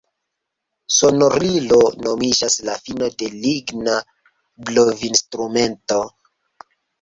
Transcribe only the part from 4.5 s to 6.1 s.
blovinstrumento.